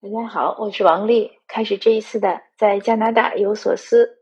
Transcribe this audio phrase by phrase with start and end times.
[0.00, 1.32] 大家好，我是王丽。
[1.48, 4.20] 开始这一次的在加拿大有所思。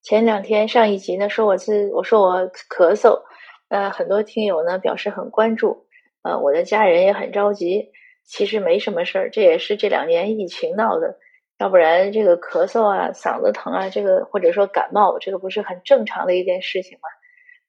[0.00, 3.24] 前两天上一集呢，说我是我说我咳嗽，
[3.68, 5.86] 呃，很多听友呢表示很关注，
[6.22, 7.90] 呃，我的家人也很着急。
[8.24, 11.18] 其实没什么事儿，这也是这两年疫情闹的，
[11.58, 17.08] 要不然这个咳嗽啊、嗓子疼啊，这个或者说感冒，这个不是很正常的一件事情吗？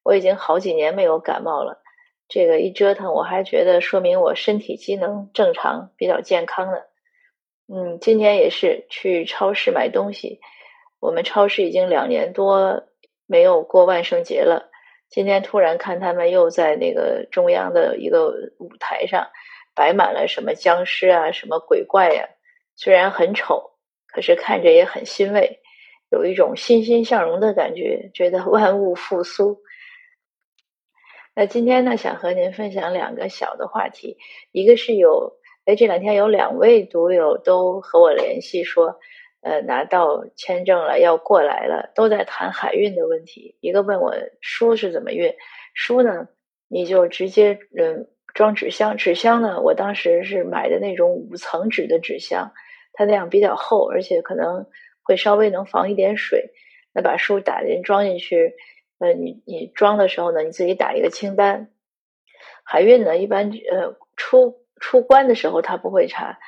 [0.04, 1.82] 我已经好几年没有感冒了，
[2.30, 6.88] 这个一折腾，我还觉得说明我身体机能正常，比较健康的。
[7.71, 10.39] 嗯，今天也是去超市买东西。
[10.99, 12.88] 我们超市已经两年多
[13.27, 14.71] 没有过万圣节了。
[15.07, 19.27] 今天突然看他们又在那个中央的一个舞台上
[19.75, 22.30] 摆满了什么僵尸啊、什么鬼怪呀。
[22.75, 23.73] 虽然很丑，
[24.08, 25.59] 可是看着也很欣慰，
[26.09, 29.59] 有一种欣欣向荣的感觉，觉得万物复苏。
[31.36, 34.17] 那今天呢，想和您分享两个小的话题，
[34.52, 35.38] 一个是有。
[35.70, 38.98] 哎，这两天有两位读友都和我联系说，
[39.41, 43.56] 呃，拿到签证了，要过来了，都在谈海运的问题。
[43.59, 45.36] 一个问我书是怎么运，
[45.76, 46.28] 书呢，
[46.67, 52.52] 你就直接嗯装纸箱，纸箱呢，我当时是买的那种五层纸的纸箱，
[52.94, 54.66] 它那样比较厚，而且可能
[55.04, 56.50] 会稍微能防一点水。
[56.95, 58.56] 那把书打进装进去，
[58.98, 61.70] 呃，你你装的时候呢，你自己打一个清单。
[62.64, 64.58] 海运呢，一般呃出。
[64.80, 66.39] 出关的时候他不会查，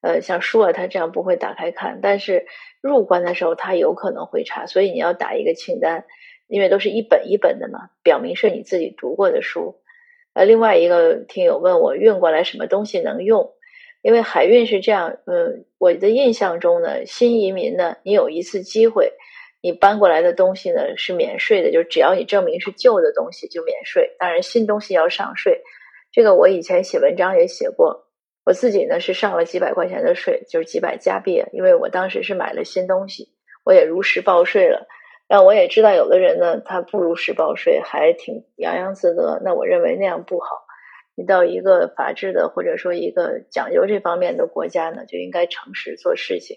[0.00, 2.00] 呃，像书啊，他这样不会打开看。
[2.02, 2.46] 但是
[2.80, 6.04] 入关的时候他有可能会查，所以你要打一个清单，
[6.46, 9.80] 因为都是一本一本的嘛，表明是你自己读过的书。
[10.34, 13.54] 呃，另外一个听友问我运过来什么东西能用，
[14.02, 19.14] 因为海运是这样，嗯，我的印象中呢，新移民呢，你有一次机会，
[19.60, 25.62] 你搬过来的东西呢是免税的，就只要你证明是旧的东西就免税，当然新东西要上税。
[26.10, 28.06] 这个我以前写文章也写过，
[28.44, 33.28] 我自己呢是上了几百块钱的税，就是几百加币，因为我当时是买了新东西，
[33.64, 34.86] 我也如实报税了。
[35.30, 39.42] 但我也知道有的人呢，他不如实报税，还挺洋洋自得。
[39.44, 40.64] 那我认为那样不好。
[41.14, 46.56] 你到一个法治的或者说一个讲究这方面的国家呢，就应该诚实做事情。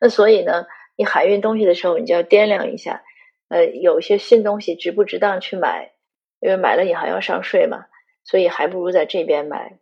[0.00, 3.02] 那所以呢，你海运东西的时候，你就要掂量一下，
[3.48, 5.92] 呃，有些新东西值不值当去买，
[6.40, 7.86] 因为买了你还要上税嘛。
[8.24, 9.78] 所以还不如在这边买。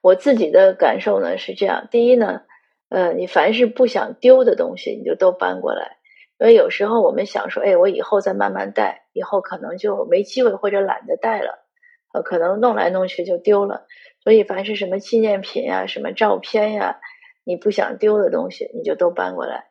[0.00, 2.42] 我自己的感受呢是这样：第一呢，
[2.88, 5.96] 呃，你凡是不想丢的东西，你就都搬过来。
[6.38, 11.64] 因为有时候我们想说，哎，我以后再慢慢带，以后可能就没机会或者懒得带了，
[12.12, 13.86] 呃，可能弄来弄去就丢了。
[14.24, 17.00] 所以凡是什么纪念品呀、什么照片呀，
[17.44, 19.66] 你不想丢的东西，你就都搬过来。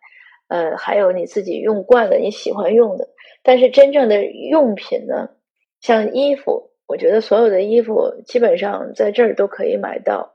[0.47, 3.09] 呃，还有你自己用惯了、你喜欢用的，
[3.43, 5.29] 但是真正的用品呢，
[5.81, 6.70] 像衣服。
[6.91, 10.33] 我觉得所有的衣服基本上在这儿都可以买到，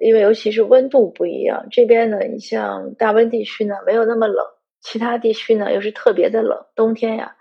[0.00, 1.66] 因为尤其是温度不一样。
[1.72, 4.46] 这边呢，你像大温地区呢没有那么冷，
[4.80, 7.34] 其他地区呢又是特别的冷，冬天呀。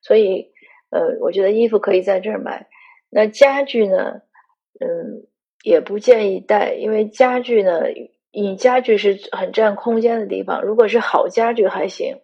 [0.00, 0.52] 所以，
[0.88, 2.66] 呃，我觉得衣服可以在这儿买。
[3.10, 4.22] 那家具呢，
[4.80, 5.26] 嗯，
[5.62, 7.82] 也不建议带，因为家具呢，
[8.32, 10.62] 你家具是很占空间的地方。
[10.62, 12.20] 如果是好家具还行，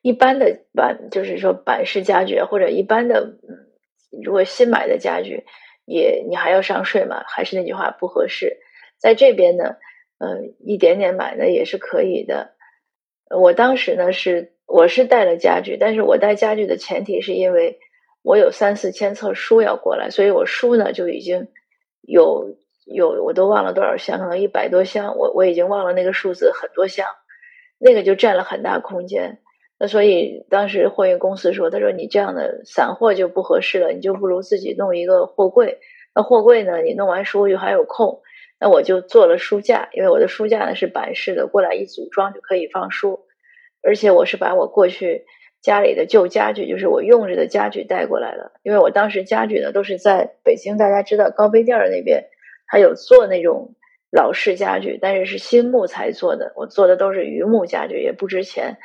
[0.00, 3.66] 一般的板就是说板式家具或者一般的，嗯。
[4.10, 5.44] 如果新买的家具，
[5.84, 7.24] 也你还要上税嘛？
[7.26, 8.58] 还是那句话，不合适。
[8.98, 9.76] 在这边呢，
[10.18, 12.54] 呃，一点点买呢也是可以的。
[13.30, 17.78] 我当时呢是我是带了家具，但是我带家具的前提是因为
[18.22, 21.48] 我有三四千册书要过来，所以我书呢就已经
[22.00, 27.06] 有有我都忘了多少箱，可能一百多箱，我我已经忘了那个数字，很多箱，
[27.78, 29.40] 那个就占了很大空间。
[29.80, 35.78] 那所以当时货运公司说：“他说你这样的散货就不合适了，你就不如自己弄一个货柜。
[36.16, 38.20] 那货柜呢，你弄完书又还有空。
[38.58, 43.20] 那我就做了书架，因为我的书架呢是板式的，过来一组装就可以放书。
[43.80, 45.26] 而且我是把我过去
[45.62, 48.50] 家里的旧家具，就是我用着的家具带过来了。
[48.64, 52.24] 因为我当时家具呢都是在北京，大家知道高碑店那边
[52.66, 53.76] 还有做那种
[54.10, 58.76] 老式家具，但是是新木材做的，我做的都是榆木家具，也不值钱。”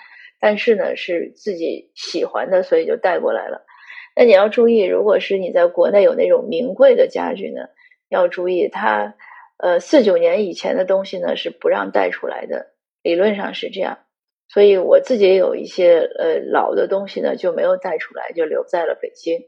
[0.44, 3.66] 但是呢，是自己喜欢的，所以就带过来了。
[4.14, 7.70] 那你要注意，如果是你在国内有那种名贵的家具呢，
[8.10, 9.16] 要注意它，
[9.56, 12.74] 呃，四九年以前的东西呢是不让带出来的，
[13.04, 14.00] 理论上是这样。
[14.50, 19.40] 所以我自己有一些呃老的东西呢就没有带出来，就留在了北京。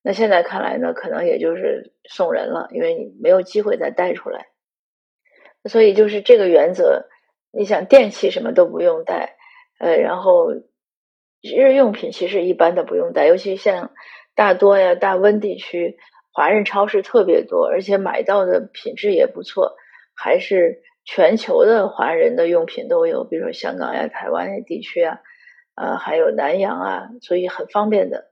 [0.00, 4.46] 那现在看来呢，可能也就是送人了，因为你没有机会再带出来。
[5.64, 7.08] 所以就是这个原则，
[7.50, 9.35] 你想电器什么都不用带。
[9.78, 10.52] 呃，然后
[11.42, 13.92] 日用品其实一般的不用带，尤其像
[14.34, 15.98] 大多呀、大温地区，
[16.32, 19.76] 华人超市特别多，而且买到的品质也不错，
[20.14, 25.20] 还是全球的华人的用品都有，比如说香港呀、台湾地区啊，
[25.74, 28.30] 呃，还有南洋啊，所以很方便的。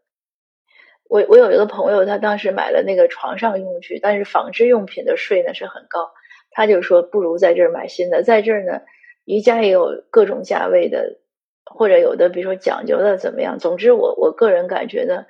[1.06, 6.10] 我我有一个朋友，他当时买了那个床上用具，但是纺织用品的税呢是很高，
[6.50, 8.80] 他就说不如在这儿买新的，在这儿呢，
[9.24, 11.18] 宜家也有各种价位的，
[11.64, 13.58] 或者有的比如说讲究的怎么样。
[13.58, 15.26] 总之，我我个人感觉呢，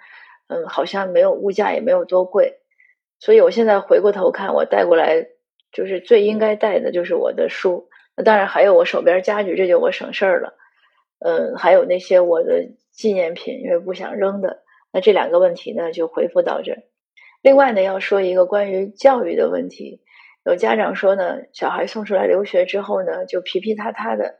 [0.48, 2.60] 嗯，好像没有物价也没有多贵。
[3.20, 5.28] 所以，我现在回过头看，我带过来
[5.72, 7.88] 就是最应该带的，就是我的书。
[8.16, 10.54] 那当然还有我手边家具，这就我省事儿了。
[11.20, 14.62] 嗯，还有那些我的纪念品，因为不想扔的。
[14.92, 16.76] 那这两个问题呢，就回复到这。
[17.40, 20.02] 另外呢，要说一个关于教育的问题。
[20.44, 24.34] 有家长说呢，小孩送出来留学之后呢，就皮皮塌塌的，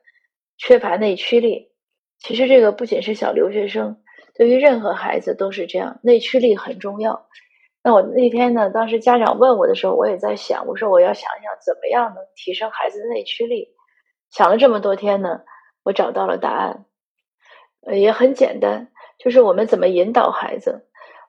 [0.58, 1.70] 缺乏内驱力。
[2.24, 3.98] 其实这个不仅是小留学生，
[4.34, 7.26] 对于任何孩子都是这样，内驱力很重要。
[7.82, 8.70] 那我那天呢？
[8.70, 13.74] 当时家长问我的时候，我也在想，我说我要想想怎么样能提升孩子的内驱力。
[14.30, 15.42] 想了这么多天呢，
[15.82, 16.86] 我找到了答案，
[17.86, 18.88] 呃，也很简单，
[19.18, 20.88] 就是我们怎么引导孩子。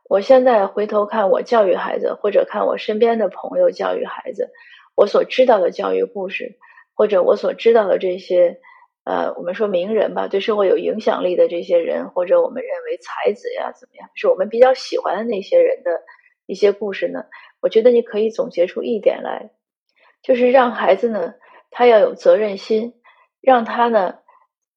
[0.09, 4.49] 我现在回头看我教育孩子，或者看我身边的朋友教育孩子，
[4.95, 6.57] 我所知道的教育故事，
[6.93, 8.61] 或者我所知道的这些，
[9.05, 15.91] 呃，我们说名人吧，对社会有影响力的这些人，或者我们认为才子呀怎么样，是我们比较喜欢的那些人的。
[16.47, 17.25] 一些故事呢，
[17.59, 19.49] 我觉得你可以总结出一点来，
[20.21, 21.33] 就是让孩子呢，
[21.71, 22.93] 他要有责任心，
[23.41, 24.19] 让他呢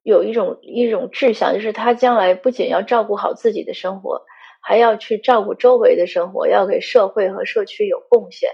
[0.02, 4.24] 有一种一种志向，就是他将来不仅要照顾好自己的生活，
[4.62, 8.48] 还要去照顾周围的生活，要给社会和社区有贡献。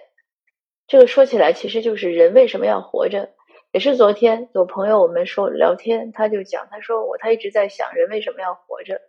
[0.89, 3.34] 这个说起来，其实就是人为什么要活着。
[3.75, 9.01] 也是昨天有朋友我们说聊天，他就讲，他说我他一直在想人为什么要活着。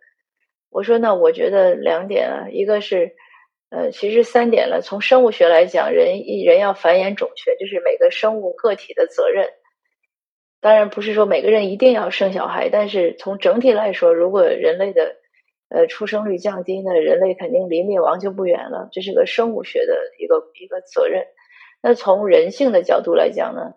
[0.70, 3.14] 我说那我觉得两点啊，一个是。
[3.68, 4.80] 呃，其实三点了。
[4.80, 9.48] 从生物学来讲，人一人要繁衍种群，这是每个生物个体的责任。
[10.60, 15.16] 当然，不是说每个人一定要生小孩，但是从整体来说，如果人类的
[15.68, 18.88] 呃出生率降低呢，人类肯定离灭亡就不远了。
[18.92, 21.26] 这是个生物学的一个一个责任。
[21.82, 23.74] 那从人性的角度来讲呢，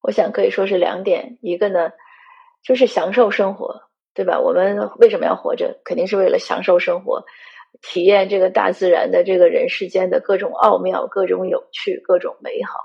[0.00, 1.90] 我想可以说是两点：一个呢，
[2.62, 3.82] 就是享受生活，
[4.14, 4.40] 对吧？
[4.40, 5.80] 我们为什么要活着？
[5.84, 7.24] 肯定是为了享受生活。
[7.82, 12.78] 体验这个大自然的这个人世间的各种奥妙、各种有趣、各种美好。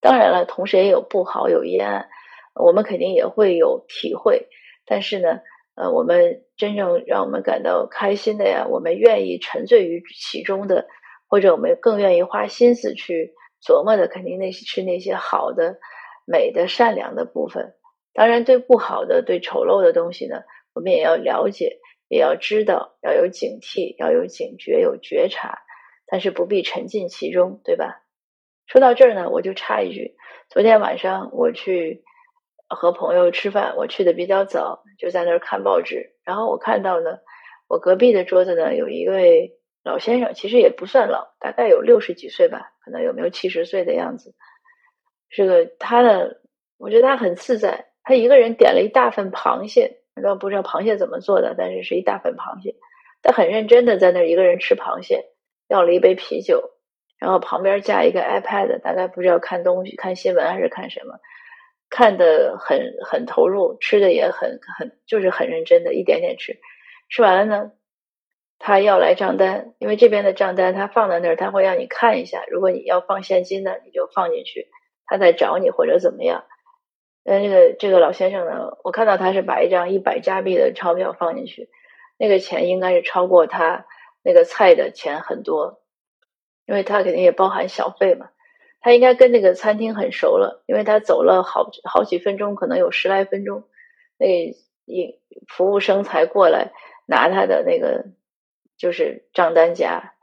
[0.00, 2.08] 当然了，同时也有不好、有阴暗，
[2.54, 4.46] 我们肯定也会有体会。
[4.86, 5.40] 但是呢，
[5.74, 10.86] 呃，我们真正让我们感到开心的呀，我们愿意沉醉于其中的，
[11.28, 15.78] 或者我们更愿意花心思去琢磨的，肯定那是那些好的、
[16.30, 17.74] 美的、善良的部分。
[18.12, 20.42] 当然，对不好的、对丑陋的东西呢，
[20.74, 21.78] 我们也要了解。
[22.10, 25.58] 也要知道，要有警惕，要有警觉，有觉察，
[26.06, 28.00] 但是不必沉浸其中，对吧？
[28.66, 30.16] 说到这儿呢，我就插一句：
[30.48, 32.02] 昨天晚上我去
[32.66, 36.14] 和朋友吃饭，我去的比较早，就在那儿看报纸。
[36.24, 37.18] 然后我看到呢，
[37.68, 44.34] 我隔壁的桌子呢有一位老先生，其实也不算老，大概有六十几岁吧，可能有没有七十岁的样子。
[45.30, 46.28] 这个他呢，
[46.78, 49.96] 我觉得他很自在，他一个人点了一大份螃蟹。
[50.20, 52.74] 倒不知道螃蟹怎么做的，但是是一大份螃蟹。
[53.22, 55.26] 他很认真的在那儿一个人吃螃蟹，
[55.68, 56.72] 要了一杯啤酒，
[57.20, 61.20] 然后旁边架一个 iPad，大概不知道看东西、看新闻还是看什么，
[61.88, 66.58] 看的很很投入，吃的也很很就是很认真的一点点吃。
[67.08, 67.70] 吃完了呢，
[68.58, 72.44] 他要来账单，因为这边的账单他放在那儿，他会让你看一下。
[72.50, 74.66] 如果你要放现金的，你就放进去，
[75.08, 76.44] 他再找你或者怎么样。
[77.24, 81.68] 那这个这个老先生呢，我看到他是把一张一百加币的钞票放进去，
[82.18, 83.86] 那个钱应该是超过他
[84.22, 85.82] 那个菜的钱很多，
[86.66, 88.30] 因为他肯定也包含小费嘛。
[88.80, 93.64] 他应该跟那个餐厅很熟了，因为他走了好好几分钟，可能有十来分钟，
[94.16, 94.26] 那
[94.86, 96.72] 一服务生才过来
[97.04, 98.04] 拿他的那个
[98.78, 100.14] 就是账单夹，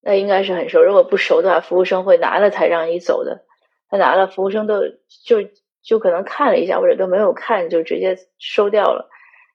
[0.00, 0.82] 那应该是很熟。
[0.82, 3.44] 如果不熟的话，服务生会拿了才让你走的。
[3.88, 4.82] 他拿了，服务生都
[5.24, 5.48] 就。
[5.80, 9.08] 就可能看了一下，或者都没有看，就直接收掉了。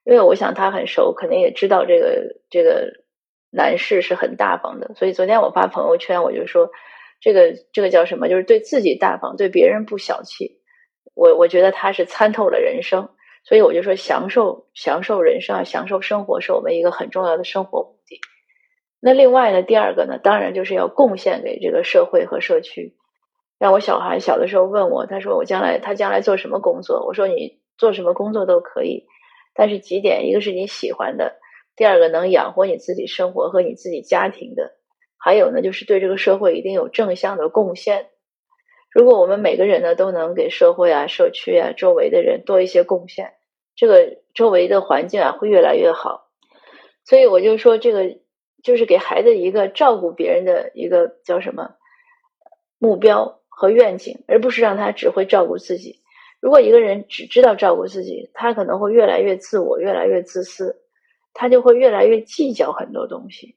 [0.03, 2.91] 因为我想他很熟，肯定也知道这个这个
[3.51, 4.95] 男士是很大方的。
[4.95, 6.71] 所以昨天我发朋友圈，我就说
[7.19, 8.29] 这个这个叫什么？
[8.29, 10.59] 就是对自己大方，对别人不小气。
[11.13, 13.09] 我我觉得他是参透了人生，
[13.43, 18.19] 所以我就说享受享受人生，享受生活是我们一个很重要的生活目的。
[18.99, 22.95] 那另外呢，第二个呢，当然就是要贡献给这个社会和社区。
[23.63, 27.05] 让我小孩小的时候问我，他说我将来他将来做什么工作？
[27.07, 29.05] 我说你做什么工作都可以，
[29.53, 31.37] 但是几点，一个是你喜欢的，
[31.77, 34.73] 第二个能养活你自己生活和你自己家庭的，
[35.17, 38.07] 还有呢就是对这个社会一定有正向的贡献。
[38.91, 43.31] 如果我们每个人呢都能给社会啊、社区啊、周围的人多一些贡献，
[43.77, 46.27] 这个周围的环境啊会越来越好。
[47.05, 48.17] 所以我就说，这个
[48.61, 51.75] 就是给孩子一个照顾别人的一个叫什么
[52.77, 56.01] 目标和愿景，而不是让他只会照顾自己。
[56.39, 60.81] 如果一个人只知道照顾自己，他可能会越来越自我，越来越自私，
[61.33, 63.55] 他就会越来越计较很多东西。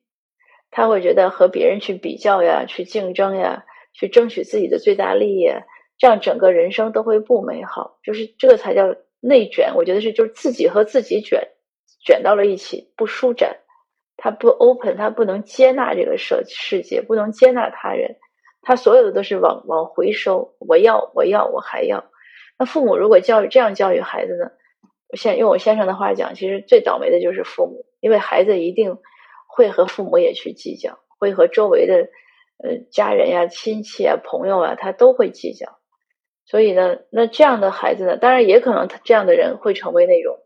[0.70, 3.64] 他会觉得和别人去比较呀，去竞争呀。
[3.98, 5.48] 去争取自己的最大利益，
[5.96, 7.98] 这样整个人生都会不美好。
[8.02, 9.72] 就是这个才叫内卷。
[9.74, 11.48] 我觉得是，就是自己和自己卷
[12.04, 13.56] 卷到了一起，不舒展，
[14.18, 18.16] 他不 open，他不能接纳这个世世界，不能接纳他人，
[18.66, 20.56] 他所有的都是往往回收。
[20.58, 22.04] 我要，我要，我还要。
[22.58, 24.50] 那父母如果教育这样教育孩子呢？
[25.16, 28.98] 先用我先生的话讲，其实最倒霉的就是父母，因为孩子一定
[29.46, 32.08] 会和父母也去计较，会和周围的。
[32.58, 35.76] 呃，家人呀、亲戚啊、朋友啊，他都会计较。
[36.46, 40.38] 所以呢，那这样的孩子呢，当然也可能他这样的人会成为那种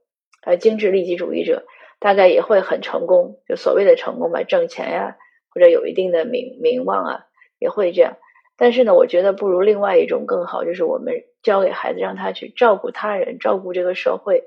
[0.45, 1.63] 呃精致利己主义者，
[2.01, 5.19] 大概也会很成功，就所谓的成功吧，挣钱呀，
[5.55, 7.27] 或者有一定的名名望啊，
[7.61, 8.17] 也会这样。
[8.57, 14.45] 但是呢，我觉得不如另外一种更好，就是我们教给孩子，让他去照顾他人，照顾这个社会。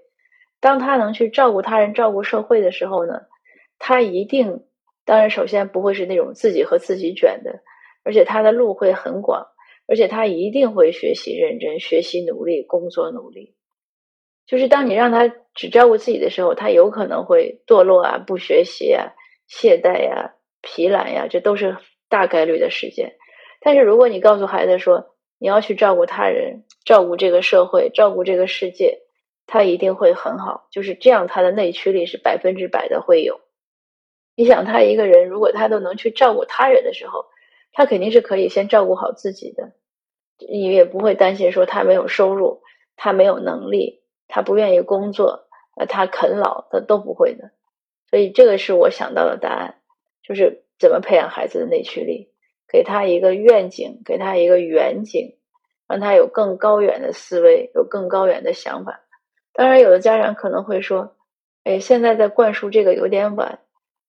[0.60, 3.22] 当他能去照顾他人、照顾社会的时候呢，
[3.80, 4.66] 他一定。
[5.06, 7.60] 当然，首先不会是那种自己和自己卷的，
[8.06, 9.48] 而且他的路会很广，
[9.86, 13.54] 而且他一定会学习认真、学习努力、工作努力。
[14.48, 19.12] 就是当你让他只照顾自己的时候，他有可能会堕落啊、不学习啊、
[19.46, 21.76] 懈怠呀、疲懒呀，这都是
[22.14, 23.16] 大概率的事件。
[23.60, 29.00] 但是如果你告诉孩子说你要去照顾他人、照顾这个社会、照顾这个世界，
[29.48, 30.68] 他一定会很好。
[30.70, 33.42] 就是这样，他的内驱力是百分之百的会有。
[34.36, 37.26] 你想他一个人，如果他都能去照顾他人的时候，
[37.72, 39.72] 他肯定是可以先照顾好自己的，
[40.38, 42.62] 你也不会担心说他没有收入，
[42.96, 47.52] 他没有能力，他不愿意工作，呃，他啃老，他都不会的。
[48.10, 49.80] 所以这个是我想到的答案，
[50.22, 52.28] 就是怎么培养孩子的内驱力，
[52.68, 55.38] 给他一个愿景，给他一个远景，
[55.88, 59.00] 让他有更高远的思维，有更高远的想法。
[59.54, 61.16] 当然，有的家长可能会说
[61.64, 63.60] ：“哎，现在在灌输这个有点晚。”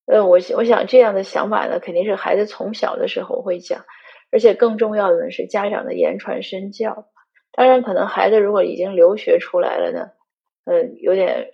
[0.06, 3.84] 呃，我我想这样的想法呢，肯定是孩子从小的时候会讲，
[4.32, 7.06] 而且更重要的呢是家长的言传身教。
[7.52, 10.10] 当然，可能孩子如果已经留学出来了呢，
[10.64, 11.52] 嗯，有点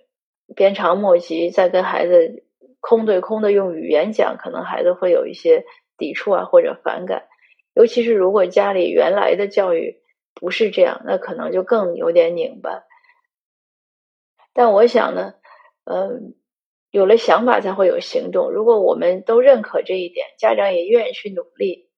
[0.55, 2.43] 鞭长莫及，再跟孩子
[2.81, 5.63] 空对空的用语言讲，可能孩子会有一些
[5.97, 7.29] 抵触啊或者反感。
[7.73, 10.01] 尤其是如果家里原来的教育
[10.33, 12.83] 不是这样，那可能就更有点拧巴。
[14.51, 15.35] 但我想呢，
[15.85, 16.35] 嗯。
[16.93, 18.51] 有了想法才会有行动。
[18.51, 21.89] 如果我们都认可这一点，家长也愿意去努力，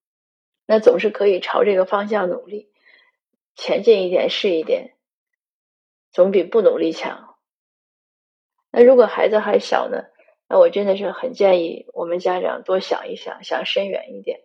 [0.67, 2.71] 那总是可以朝这个方向努力，
[3.55, 4.93] 前进一点是一点，
[6.11, 7.35] 总比不努力强。
[8.69, 10.03] 那如果孩子还小呢？
[10.53, 14.41] 那我真的是很建议我们家长多想一想，想深远一点，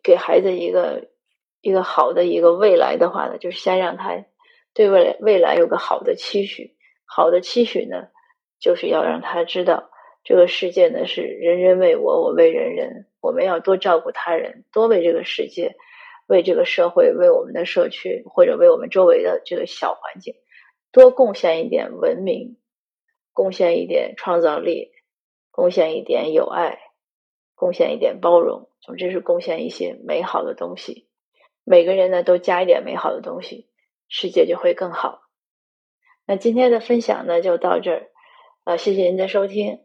[0.00, 1.08] 给孩子一个
[1.60, 4.24] 一个好的一个未来的话呢，就是先让他
[4.72, 8.10] 对未来未来有个好的期许，好的期许呢。
[8.60, 9.90] 就是要让他知道，
[10.22, 13.06] 这个世界呢是人人为我，我为人人。
[13.20, 15.74] 我们要多照顾他人，多为这个世界、
[16.28, 20.36] 为这个社会、为我们的社区或者为我们周围的这个小环境
[20.92, 22.58] 多贡献一点文明，
[23.32, 24.92] 贡献一点创造力，
[25.50, 26.78] 贡献一点友爱，
[27.54, 28.68] 贡献一点包容。
[28.80, 31.08] 总之是贡献一些美好的东西。
[31.64, 33.68] 每个人呢都加一点美好的东西，
[34.08, 35.20] 世界就会更好。
[36.26, 38.10] 那今天的分享呢就到这儿。
[38.64, 39.80] 呃，谢谢您的收听，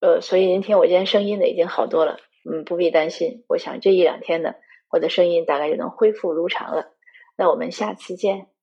[0.00, 2.18] 呃，所以您听我今天声音呢已经好多了，
[2.50, 4.54] 嗯，不必担心，我想这一两天呢，
[4.90, 6.94] 我的声音大概就能恢复如常了。
[7.36, 8.53] 那我们下次见。